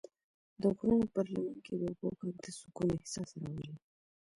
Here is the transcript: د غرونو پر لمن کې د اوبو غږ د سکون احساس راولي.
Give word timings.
د 0.61 0.63
غرونو 0.75 1.05
پر 1.13 1.25
لمن 1.33 1.57
کې 1.65 1.73
د 1.81 1.83
اوبو 1.89 2.07
غږ 2.19 2.35
د 2.43 2.47
سکون 2.59 2.89
احساس 2.97 3.29
راولي. 3.41 3.73